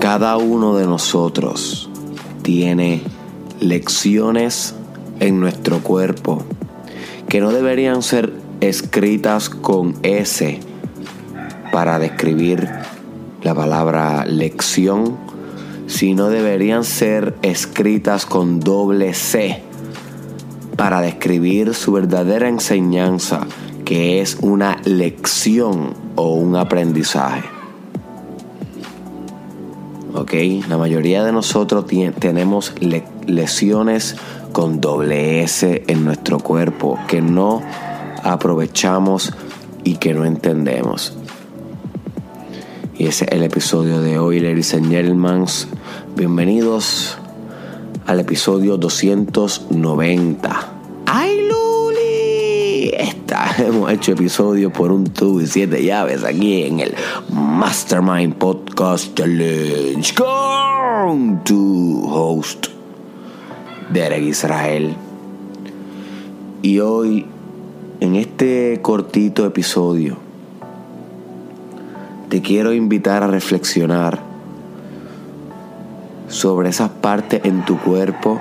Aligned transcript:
Cada 0.00 0.38
uno 0.38 0.74
de 0.74 0.86
nosotros 0.86 1.88
tiene 2.42 3.00
lecciones 3.60 4.74
en 5.20 5.38
nuestro 5.40 5.78
cuerpo 5.80 6.42
que 7.28 7.40
no 7.40 7.52
deberían 7.52 8.02
ser 8.02 8.32
escritas 8.60 9.48
con 9.48 9.94
S 10.02 10.58
para 11.72 11.98
describir 11.98 12.68
la 13.42 13.54
palabra 13.54 14.24
lección, 14.26 15.16
sino 15.86 16.28
deberían 16.28 16.84
ser 16.84 17.36
escritas 17.42 18.26
con 18.26 18.60
doble 18.60 19.14
C 19.14 19.62
para 20.76 21.00
describir 21.00 21.74
su 21.74 21.92
verdadera 21.92 22.48
enseñanza, 22.48 23.46
que 23.84 24.20
es 24.20 24.38
una 24.40 24.80
lección 24.84 25.94
o 26.16 26.34
un 26.34 26.56
aprendizaje. 26.56 27.59
¿Ok? 30.14 30.32
La 30.68 30.78
mayoría 30.78 31.24
de 31.24 31.32
nosotros 31.32 31.86
tenemos 32.18 32.72
lesiones 33.26 34.16
con 34.52 34.80
doble 34.80 35.42
S 35.42 35.84
en 35.86 36.04
nuestro 36.04 36.38
cuerpo 36.38 36.98
que 37.08 37.20
no 37.20 37.62
aprovechamos 38.22 39.32
y 39.84 39.96
que 39.96 40.14
no 40.14 40.24
entendemos. 40.24 41.14
Y 42.96 43.06
ese 43.06 43.24
es 43.24 43.32
el 43.32 43.42
episodio 43.42 44.02
de 44.02 44.18
hoy, 44.18 44.40
ladies 44.40 44.74
and 44.74 44.90
gentlemen. 44.90 45.46
Bienvenidos 46.16 47.16
al 48.06 48.20
episodio 48.20 48.76
290. 48.76 50.79
¡Ay, 53.36 53.66
hemos 53.66 53.90
hecho 53.92 54.12
episodios 54.12 54.72
por 54.72 54.90
un 54.90 55.04
tubo 55.04 55.40
y 55.40 55.46
siete 55.46 55.84
llaves 55.84 56.24
aquí 56.24 56.62
en 56.64 56.80
el 56.80 56.94
Mastermind 57.30 58.34
Podcast 58.34 59.14
Challenge 59.14 60.14
con 60.14 61.44
tu 61.44 62.08
host, 62.08 62.68
Derek 63.92 64.24
Israel. 64.24 64.96
Y 66.62 66.80
hoy, 66.80 67.26
en 68.00 68.16
este 68.16 68.80
cortito 68.82 69.46
episodio, 69.46 70.16
te 72.28 72.42
quiero 72.42 72.72
invitar 72.72 73.22
a 73.22 73.28
reflexionar 73.28 74.18
sobre 76.28 76.70
esas 76.70 76.90
partes 76.90 77.42
en 77.44 77.64
tu 77.64 77.78
cuerpo 77.78 78.40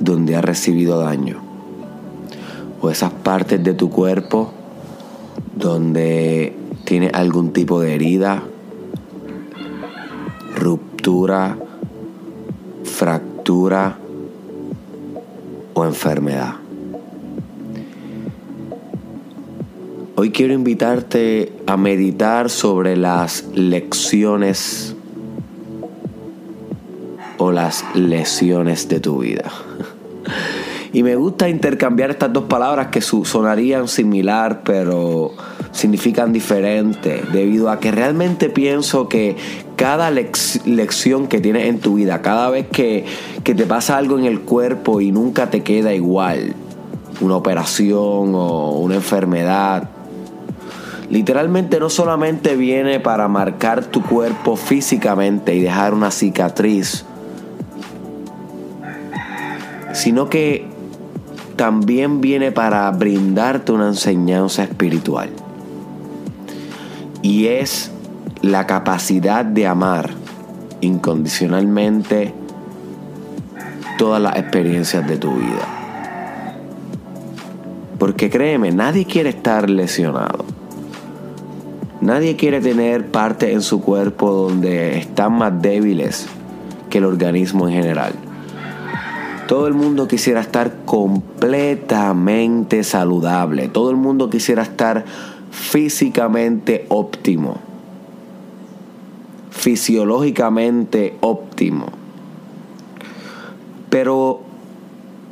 donde 0.00 0.36
has 0.36 0.44
recibido 0.44 1.00
daño 1.00 1.43
o 2.84 2.90
esas 2.90 3.12
partes 3.12 3.64
de 3.64 3.72
tu 3.72 3.88
cuerpo 3.88 4.52
donde 5.56 6.54
tiene 6.84 7.08
algún 7.14 7.54
tipo 7.54 7.80
de 7.80 7.94
herida, 7.94 8.42
ruptura, 10.54 11.56
fractura 12.84 13.96
o 15.72 15.84
enfermedad. 15.86 16.56
Hoy 20.16 20.30
quiero 20.30 20.52
invitarte 20.52 21.54
a 21.66 21.78
meditar 21.78 22.50
sobre 22.50 22.98
las 22.98 23.46
lecciones 23.54 24.94
o 27.38 27.50
las 27.50 27.82
lesiones 27.94 28.88
de 28.88 29.00
tu 29.00 29.20
vida. 29.20 29.50
Y 30.94 31.02
me 31.02 31.16
gusta 31.16 31.48
intercambiar 31.48 32.10
estas 32.10 32.32
dos 32.32 32.44
palabras 32.44 32.86
que 32.86 33.00
sonarían 33.00 33.88
similar, 33.88 34.62
pero 34.62 35.32
significan 35.72 36.32
diferente, 36.32 37.20
debido 37.32 37.68
a 37.68 37.80
que 37.80 37.90
realmente 37.90 38.48
pienso 38.48 39.08
que 39.08 39.36
cada 39.74 40.12
lección 40.12 41.26
que 41.26 41.40
tienes 41.40 41.66
en 41.66 41.80
tu 41.80 41.94
vida, 41.94 42.22
cada 42.22 42.48
vez 42.48 42.68
que, 42.68 43.04
que 43.42 43.56
te 43.56 43.66
pasa 43.66 43.96
algo 43.96 44.20
en 44.20 44.24
el 44.24 44.42
cuerpo 44.42 45.00
y 45.00 45.10
nunca 45.10 45.50
te 45.50 45.64
queda 45.64 45.92
igual, 45.94 46.54
una 47.20 47.34
operación 47.34 48.32
o 48.36 48.78
una 48.78 48.94
enfermedad, 48.94 49.90
literalmente 51.10 51.80
no 51.80 51.90
solamente 51.90 52.54
viene 52.54 53.00
para 53.00 53.26
marcar 53.26 53.84
tu 53.84 54.00
cuerpo 54.00 54.54
físicamente 54.54 55.56
y 55.56 55.60
dejar 55.60 55.92
una 55.92 56.12
cicatriz, 56.12 57.04
sino 59.92 60.28
que 60.28 60.72
también 61.56 62.20
viene 62.20 62.52
para 62.52 62.90
brindarte 62.90 63.72
una 63.72 63.88
enseñanza 63.88 64.64
espiritual. 64.64 65.30
Y 67.22 67.46
es 67.46 67.90
la 68.42 68.66
capacidad 68.66 69.44
de 69.44 69.66
amar 69.66 70.10
incondicionalmente 70.80 72.34
todas 73.96 74.20
las 74.20 74.36
experiencias 74.36 75.06
de 75.06 75.16
tu 75.16 75.32
vida. 75.34 75.66
Porque 77.98 78.28
créeme, 78.28 78.70
nadie 78.70 79.06
quiere 79.06 79.30
estar 79.30 79.70
lesionado. 79.70 80.44
Nadie 82.00 82.36
quiere 82.36 82.60
tener 82.60 83.06
parte 83.06 83.52
en 83.52 83.62
su 83.62 83.80
cuerpo 83.80 84.30
donde 84.30 84.98
están 84.98 85.38
más 85.38 85.62
débiles 85.62 86.26
que 86.90 86.98
el 86.98 87.06
organismo 87.06 87.66
en 87.68 87.74
general. 87.74 88.12
Todo 89.54 89.68
el 89.68 89.74
mundo 89.74 90.08
quisiera 90.08 90.40
estar 90.40 90.84
completamente 90.84 92.82
saludable. 92.82 93.68
Todo 93.68 93.90
el 93.92 93.96
mundo 93.96 94.28
quisiera 94.28 94.64
estar 94.64 95.04
físicamente 95.52 96.86
óptimo. 96.88 97.58
Fisiológicamente 99.52 101.16
óptimo. 101.20 101.86
Pero, 103.90 104.40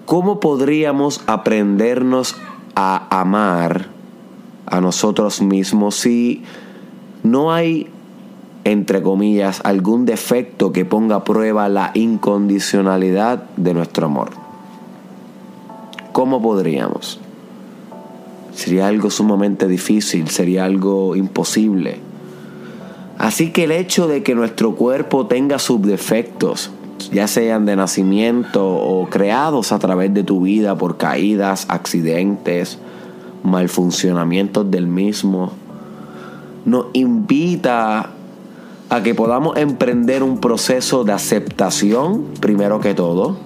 ¿cómo 0.06 0.38
podríamos 0.38 1.24
aprendernos 1.26 2.36
a 2.76 3.08
amar 3.10 3.88
a 4.66 4.80
nosotros 4.80 5.42
mismos 5.42 5.96
si 5.96 6.44
no 7.24 7.52
hay 7.52 7.90
entre 8.64 9.02
comillas, 9.02 9.60
algún 9.64 10.06
defecto 10.06 10.72
que 10.72 10.84
ponga 10.84 11.16
a 11.16 11.24
prueba 11.24 11.68
la 11.68 11.90
incondicionalidad 11.94 13.44
de 13.56 13.74
nuestro 13.74 14.06
amor. 14.06 14.30
¿Cómo 16.12 16.40
podríamos? 16.40 17.18
Sería 18.54 18.86
algo 18.86 19.10
sumamente 19.10 19.66
difícil, 19.66 20.28
sería 20.28 20.64
algo 20.64 21.16
imposible. 21.16 21.98
Así 23.18 23.50
que 23.50 23.64
el 23.64 23.72
hecho 23.72 24.06
de 24.08 24.22
que 24.22 24.34
nuestro 24.34 24.74
cuerpo 24.74 25.26
tenga 25.26 25.58
subdefectos, 25.58 26.70
ya 27.12 27.26
sean 27.26 27.66
de 27.66 27.76
nacimiento 27.76 28.68
o 28.68 29.08
creados 29.08 29.72
a 29.72 29.78
través 29.78 30.12
de 30.14 30.22
tu 30.22 30.42
vida 30.42 30.76
por 30.76 30.98
caídas, 30.98 31.66
accidentes, 31.68 32.78
malfuncionamientos 33.42 34.70
del 34.70 34.86
mismo, 34.86 35.52
nos 36.64 36.86
invita 36.92 38.10
a 38.92 39.02
que 39.02 39.14
podamos 39.14 39.56
emprender 39.56 40.22
un 40.22 40.38
proceso 40.38 41.02
de 41.02 41.14
aceptación, 41.14 42.24
primero 42.40 42.78
que 42.78 42.92
todo, 42.92 43.38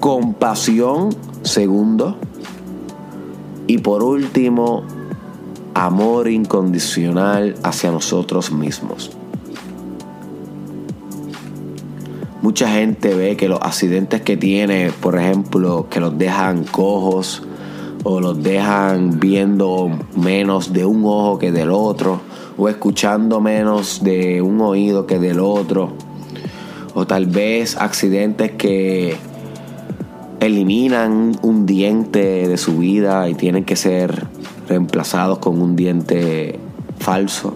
compasión, 0.00 1.16
segundo, 1.40 2.18
y 3.66 3.78
por 3.78 4.02
último, 4.02 4.82
amor 5.72 6.28
incondicional 6.28 7.54
hacia 7.62 7.90
nosotros 7.90 8.52
mismos. 8.52 9.12
Mucha 12.42 12.68
gente 12.70 13.14
ve 13.14 13.38
que 13.38 13.48
los 13.48 13.62
accidentes 13.62 14.20
que 14.20 14.36
tiene, 14.36 14.92
por 15.00 15.18
ejemplo, 15.18 15.86
que 15.88 16.00
los 16.00 16.18
dejan 16.18 16.64
cojos 16.64 17.44
o 18.04 18.20
los 18.20 18.42
dejan 18.42 19.18
viendo 19.18 19.88
menos 20.14 20.74
de 20.74 20.84
un 20.84 21.02
ojo 21.06 21.38
que 21.38 21.50
del 21.50 21.70
otro, 21.70 22.20
o 22.56 22.68
escuchando 22.68 23.40
menos 23.40 24.02
de 24.02 24.42
un 24.42 24.60
oído 24.60 25.06
que 25.06 25.18
del 25.18 25.40
otro, 25.40 25.92
o 26.94 27.06
tal 27.06 27.26
vez 27.26 27.76
accidentes 27.76 28.52
que 28.52 29.16
eliminan 30.40 31.36
un 31.42 31.66
diente 31.66 32.48
de 32.48 32.56
su 32.56 32.78
vida 32.78 33.28
y 33.28 33.34
tienen 33.34 33.64
que 33.64 33.76
ser 33.76 34.26
reemplazados 34.68 35.38
con 35.38 35.60
un 35.60 35.76
diente 35.76 36.58
falso. 36.98 37.54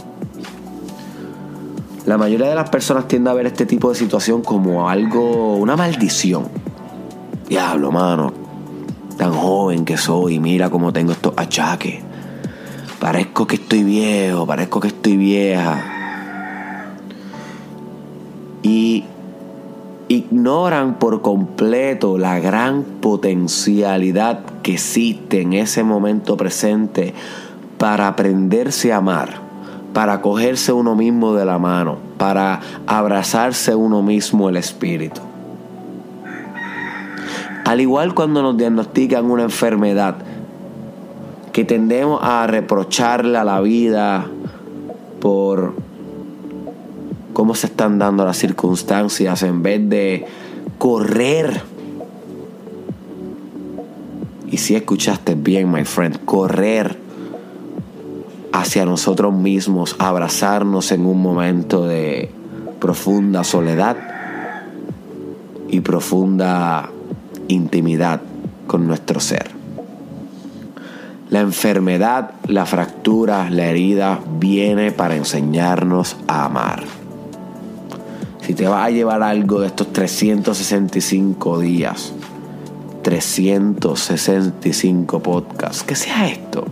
La 2.06 2.16
mayoría 2.16 2.48
de 2.48 2.54
las 2.54 2.70
personas 2.70 3.08
tienden 3.08 3.32
a 3.32 3.34
ver 3.34 3.46
este 3.46 3.66
tipo 3.66 3.88
de 3.88 3.96
situación 3.96 4.42
como 4.42 4.88
algo, 4.88 5.56
una 5.56 5.76
maldición. 5.76 6.44
Diablo, 7.48 7.90
mano. 7.90 8.32
Tan 9.16 9.32
joven 9.32 9.84
que 9.84 9.96
soy, 9.96 10.38
mira 10.38 10.70
cómo 10.70 10.92
tengo 10.92 11.10
estos 11.10 11.32
achaques. 11.36 12.04
Parezco 13.00 13.46
que 13.46 13.56
estoy 13.56 13.84
viejo, 13.84 14.46
parezco 14.46 14.80
que 14.80 14.88
estoy 14.88 15.16
vieja. 15.16 15.82
Y 18.62 19.04
ignoran 20.08 20.94
por 20.94 21.20
completo 21.20 22.16
la 22.16 22.38
gran 22.38 22.82
potencialidad 22.82 24.40
que 24.62 24.74
existe 24.74 25.40
en 25.40 25.52
ese 25.52 25.82
momento 25.82 26.36
presente 26.36 27.12
para 27.78 28.08
aprenderse 28.08 28.92
a 28.92 28.98
amar, 28.98 29.40
para 29.92 30.22
cogerse 30.22 30.72
uno 30.72 30.94
mismo 30.94 31.34
de 31.34 31.44
la 31.44 31.58
mano, 31.58 31.98
para 32.18 32.60
abrazarse 32.86 33.74
uno 33.74 34.02
mismo 34.02 34.48
el 34.48 34.56
espíritu. 34.56 35.20
Al 37.64 37.80
igual 37.80 38.14
cuando 38.14 38.42
nos 38.42 38.56
diagnostican 38.56 39.28
una 39.28 39.42
enfermedad, 39.42 40.16
que 41.56 41.64
tendemos 41.64 42.20
a 42.22 42.46
reprocharle 42.46 43.38
a 43.38 43.42
la 43.42 43.62
vida 43.62 44.26
por 45.22 45.72
cómo 47.32 47.54
se 47.54 47.68
están 47.68 47.98
dando 47.98 48.26
las 48.26 48.36
circunstancias 48.36 49.42
en 49.42 49.62
vez 49.62 49.88
de 49.88 50.26
correr. 50.76 51.62
Y 54.50 54.58
si 54.58 54.74
escuchaste 54.74 55.34
bien, 55.34 55.72
my 55.72 55.86
friend, 55.86 56.26
correr 56.26 56.98
hacia 58.52 58.84
nosotros 58.84 59.32
mismos, 59.32 59.96
abrazarnos 59.98 60.92
en 60.92 61.06
un 61.06 61.22
momento 61.22 61.86
de 61.86 62.30
profunda 62.78 63.44
soledad 63.44 63.96
y 65.70 65.80
profunda 65.80 66.90
intimidad 67.48 68.20
con 68.66 68.86
nuestro 68.86 69.20
ser. 69.20 69.55
La 71.36 71.42
enfermedad, 71.42 72.30
la 72.48 72.64
fractura, 72.64 73.50
la 73.50 73.66
herida 73.66 74.20
viene 74.38 74.90
para 74.90 75.16
enseñarnos 75.16 76.16
a 76.26 76.46
amar. 76.46 76.82
Si 78.40 78.54
te 78.54 78.66
vas 78.66 78.86
a 78.86 78.90
llevar 78.90 79.22
algo 79.22 79.60
de 79.60 79.66
estos 79.66 79.92
365 79.92 81.58
días, 81.58 82.14
365 83.02 85.22
podcasts, 85.22 85.82
que 85.82 85.94
sea 85.94 86.26
esto. 86.26 86.64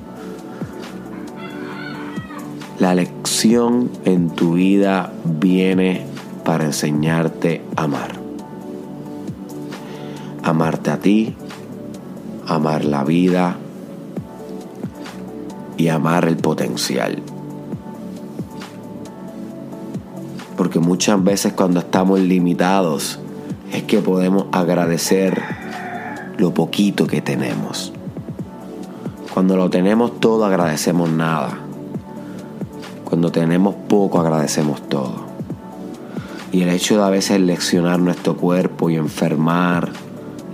La 2.79 2.95
lección 2.95 3.91
en 4.07 4.31
tu 4.31 4.55
vida 4.55 5.13
viene 5.25 6.07
para 6.43 6.65
enseñarte 6.65 7.61
a 7.77 7.83
amar. 7.83 8.13
Amarte 10.43 10.91
a 10.91 10.97
ti, 10.97 11.35
amar 12.47 12.87
la 12.87 13.05
vida 13.05 13.59
y 15.77 15.89
amar 15.89 16.27
el 16.27 16.37
potencial. 16.37 17.23
Porque 20.57 20.79
muchas 20.79 21.23
veces 21.23 21.53
cuando 21.53 21.81
estamos 21.81 22.21
limitados 22.21 23.19
es 23.73 23.83
que 23.83 23.99
podemos 23.99 24.47
agradecer 24.53 25.43
lo 26.39 26.55
poquito 26.55 27.07
que 27.07 27.21
tenemos. 27.21 27.93
Cuando 29.33 29.57
lo 29.57 29.69
tenemos 29.69 30.21
todo 30.21 30.45
agradecemos 30.45 31.11
nada. 31.11 31.59
Cuando 33.05 33.33
tenemos 33.33 33.75
poco 33.89 34.21
agradecemos 34.21 34.89
todo. 34.89 35.25
Y 36.53 36.63
el 36.63 36.69
hecho 36.69 36.97
de 36.99 37.03
a 37.03 37.11
veces 37.11 37.41
leccionar 37.41 37.99
nuestro 37.99 38.37
cuerpo 38.37 38.91
y 38.91 38.95
enfermar 38.97 39.91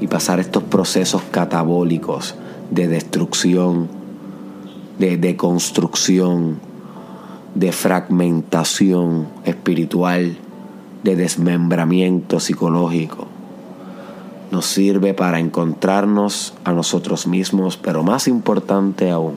y 0.00 0.06
pasar 0.06 0.40
estos 0.40 0.62
procesos 0.62 1.20
catabólicos 1.30 2.36
de 2.70 2.88
destrucción, 2.88 3.99
de 5.00 5.16
deconstrucción, 5.16 6.60
de 7.54 7.72
fragmentación 7.72 9.28
espiritual, 9.44 10.36
de 11.02 11.16
desmembramiento 11.16 12.38
psicológico. 12.38 13.26
Nos 14.50 14.66
sirve 14.66 15.14
para 15.14 15.38
encontrarnos 15.38 16.52
a 16.64 16.72
nosotros 16.72 17.26
mismos, 17.26 17.78
pero 17.78 18.02
más 18.02 18.28
importante 18.28 19.10
aún, 19.10 19.36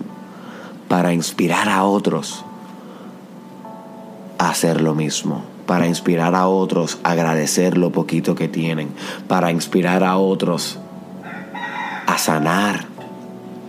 para 0.89 1.13
inspirar 1.13 1.69
a 1.69 1.85
otros 1.85 2.43
a 4.39 4.49
hacer 4.49 4.81
lo 4.81 4.95
mismo, 4.95 5.43
para 5.65 5.87
inspirar 5.87 6.35
a 6.35 6.47
otros 6.47 6.99
a 7.03 7.11
agradecer 7.11 7.77
lo 7.77 7.93
poquito 7.93 8.35
que 8.35 8.49
tienen, 8.49 8.89
para 9.29 9.49
inspirar 9.49 10.03
a 10.03 10.17
otros 10.17 10.77
a 12.05 12.17
sanar, 12.17 12.85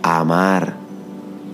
a 0.03 0.19
amar, 0.19 0.84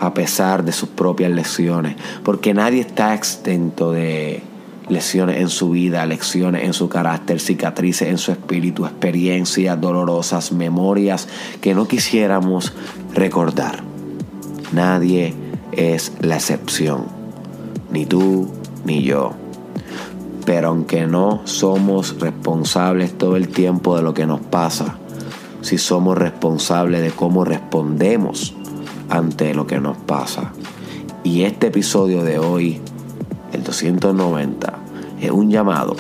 a 0.02 0.16
pesar 0.16 0.66
de 0.66 0.72
sus 0.72 0.90
propias 0.90 1.32
lesiones, 1.32 1.96
porque 2.24 2.56
nadie 2.56 2.82
está 2.82 3.14
exento 3.14 3.92
de 3.92 4.42
lesiones 4.90 5.40
en 5.40 5.48
su 5.48 5.70
vida, 5.70 6.04
lecciones 6.08 6.64
en 6.64 6.74
su 6.74 6.90
carácter, 6.90 7.40
cicatrices 7.40 8.08
en 8.08 8.18
su 8.18 8.32
espíritu, 8.32 8.86
experiencias 8.86 9.80
dolorosas, 9.80 10.54
memorias 10.54 11.28
que 11.62 11.76
no 11.76 11.88
quisiéramos 11.88 12.74
recordar. 13.14 13.84
Nadie 14.72 15.36
es 15.72 16.14
la 16.20 16.38
excepción, 16.38 17.06
ni 17.92 18.08
tú 18.08 18.50
ni 18.84 19.04
yo. 19.04 19.34
Pero 20.48 20.70
aunque 20.70 21.06
no 21.06 21.42
somos 21.44 22.20
responsables 22.20 23.16
todo 23.16 23.36
el 23.36 23.50
tiempo 23.50 23.96
de 23.96 24.02
lo 24.02 24.16
que 24.16 24.26
nos 24.26 24.42
pasa, 24.42 24.98
si 25.62 25.78
somos 25.78 26.18
responsables 26.18 27.04
de 27.04 27.12
cómo 27.12 27.46
respondemos 27.46 28.56
ante 29.12 29.54
lo 29.54 29.68
que 29.68 29.80
nos 29.80 29.98
pasa. 29.98 30.52
Y 31.24 31.44
este 31.44 31.68
episodio 31.68 32.24
de 32.24 32.40
hoy, 32.40 32.82
el 33.54 33.64
290, 33.64 34.74
es 35.22 35.30
un 35.30 35.52
llamado 35.52 35.96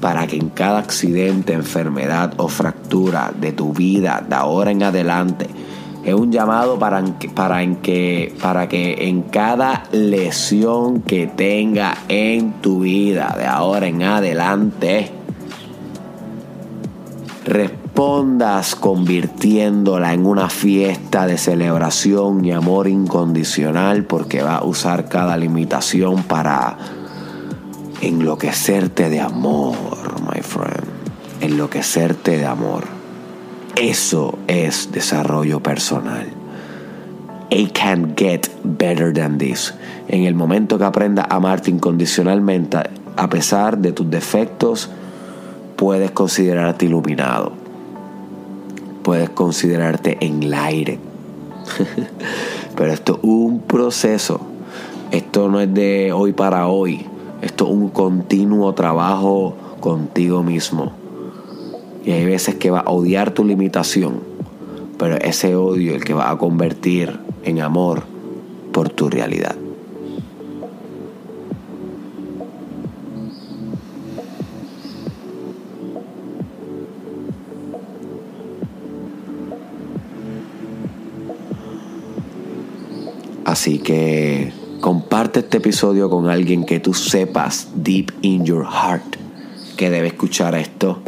para 0.00 0.26
que 0.26 0.36
en 0.36 0.48
cada 0.48 0.78
accidente, 0.78 1.52
enfermedad 1.52 2.34
o 2.38 2.48
fractura 2.48 3.32
de 3.38 3.52
tu 3.52 3.72
vida 3.72 4.24
de 4.28 4.34
ahora 4.34 4.72
en 4.72 4.82
adelante, 4.82 5.46
es 6.04 6.12
un 6.12 6.32
llamado 6.32 6.78
para, 6.78 7.02
para, 7.34 7.62
en 7.62 7.76
que, 7.76 8.34
para 8.42 8.68
que 8.68 9.08
en 9.08 9.22
cada 9.22 9.84
lesión 9.92 11.00
que 11.00 11.26
tenga 11.26 11.96
en 12.08 12.52
tu 12.60 12.80
vida 12.80 13.34
de 13.38 13.46
ahora 13.46 13.86
en 13.86 14.02
adelante, 14.02 15.10
respondas 17.94 18.74
convirtiéndola 18.74 20.14
en 20.14 20.26
una 20.26 20.48
fiesta 20.48 21.28
de 21.28 21.38
celebración 21.38 22.44
y 22.44 22.50
amor 22.50 22.88
incondicional 22.88 24.02
porque 24.02 24.42
va 24.42 24.56
a 24.56 24.64
usar 24.64 25.08
cada 25.08 25.36
limitación 25.36 26.24
para 26.24 26.76
enloquecerte 28.00 29.08
de 29.10 29.20
amor, 29.20 29.76
my 30.22 30.42
friend. 30.42 30.88
Enloquecerte 31.40 32.36
de 32.36 32.46
amor. 32.46 32.82
Eso 33.76 34.38
es 34.48 34.90
desarrollo 34.90 35.62
personal. 35.62 36.26
It 37.50 37.78
can't 37.78 38.18
get 38.18 38.48
better 38.64 39.12
than 39.12 39.38
this. 39.38 39.72
En 40.08 40.24
el 40.24 40.34
momento 40.34 40.78
que 40.78 40.84
aprendas 40.84 41.26
a 41.30 41.36
amarte 41.36 41.70
incondicionalmente, 41.70 42.78
a 43.16 43.28
pesar 43.28 43.78
de 43.78 43.92
tus 43.92 44.10
defectos, 44.10 44.90
puedes 45.76 46.10
considerarte 46.10 46.86
iluminado 46.86 47.63
puedes 49.04 49.30
considerarte 49.30 50.16
en 50.20 50.42
el 50.42 50.54
aire. 50.54 50.98
Pero 52.76 52.92
esto 52.92 53.14
es 53.14 53.18
un 53.22 53.60
proceso. 53.60 54.40
Esto 55.12 55.48
no 55.48 55.60
es 55.60 55.72
de 55.72 56.12
hoy 56.12 56.32
para 56.32 56.66
hoy. 56.66 57.06
Esto 57.40 57.66
es 57.66 57.70
un 57.70 57.90
continuo 57.90 58.72
trabajo 58.72 59.54
contigo 59.78 60.42
mismo. 60.42 60.92
Y 62.04 62.10
hay 62.10 62.24
veces 62.24 62.56
que 62.56 62.70
va 62.70 62.80
a 62.80 62.90
odiar 62.90 63.30
tu 63.30 63.44
limitación, 63.44 64.20
pero 64.98 65.16
ese 65.16 65.56
odio 65.56 65.94
el 65.94 66.04
que 66.04 66.12
va 66.12 66.30
a 66.30 66.36
convertir 66.36 67.18
en 67.44 67.60
amor 67.60 68.02
por 68.72 68.90
tu 68.90 69.08
realidad. 69.08 69.56
Así 83.64 83.78
que 83.78 84.52
comparte 84.82 85.40
este 85.40 85.56
episodio 85.56 86.10
con 86.10 86.28
alguien 86.28 86.66
que 86.66 86.80
tú 86.80 86.92
sepas 86.92 87.68
deep 87.74 88.12
in 88.20 88.44
your 88.44 88.66
heart 88.66 89.16
que 89.78 89.88
debe 89.88 90.08
escuchar 90.08 90.54
esto. 90.54 90.98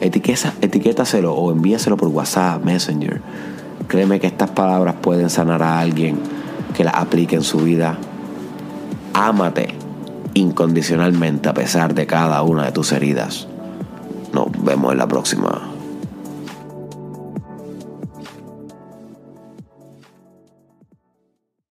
Etiqueta, 0.00 0.54
etiquétaselo 0.62 1.34
o 1.34 1.52
envíaselo 1.52 1.98
por 1.98 2.08
WhatsApp, 2.08 2.64
Messenger. 2.64 3.20
Créeme 3.86 4.18
que 4.18 4.28
estas 4.28 4.48
palabras 4.48 4.94
pueden 5.02 5.28
sanar 5.28 5.62
a 5.62 5.78
alguien 5.78 6.18
que 6.74 6.84
las 6.84 6.94
aplique 6.94 7.36
en 7.36 7.42
su 7.42 7.58
vida. 7.58 7.98
Ámate 9.12 9.74
incondicionalmente 10.32 11.50
a 11.50 11.52
pesar 11.52 11.92
de 11.94 12.06
cada 12.06 12.40
una 12.40 12.64
de 12.64 12.72
tus 12.72 12.92
heridas. 12.92 13.46
Nos 14.32 14.46
vemos 14.64 14.92
en 14.92 14.96
la 14.96 15.06
próxima. 15.06 15.75